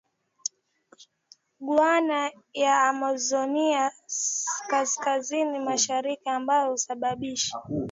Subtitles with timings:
[1.65, 3.91] Guiana ya Amazonia
[4.69, 7.57] kaskazini mashariki ambayo husababisha